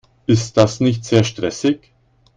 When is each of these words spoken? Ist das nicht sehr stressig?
Ist 0.25 0.57
das 0.57 0.79
nicht 0.79 1.05
sehr 1.05 1.23
stressig? 1.23 1.91